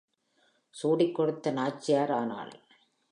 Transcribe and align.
சூடிக் 0.69 1.15
கொடுத்த 1.15 1.51
நாச்சியாரானாள். 1.51 2.51